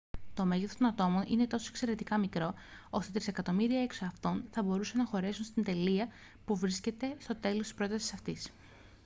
το 0.33 0.45
μέγεθος 0.45 0.77
των 0.77 0.87
ατόμων 0.87 1.23
είναι 1.27 1.47
τόσο 1.47 1.67
εξαιρετικά 1.69 2.17
μικρό 2.17 2.53
ώστε 2.89 3.11
τρισεκατομμύρια 3.11 3.81
εξ 3.81 4.01
αυτών 4.01 4.43
θα 4.51 4.63
μπορούσαν 4.63 4.97
να 4.97 5.05
χωρέσουν 5.05 5.45
στην 5.45 5.63
τελεία 5.63 6.07
που 6.45 6.55
βρίσκεται 6.55 7.15
στο 7.19 7.35
τέλος 7.35 7.61
της 7.67 7.73
πρότασης 7.73 8.13
αυτής 8.13 8.51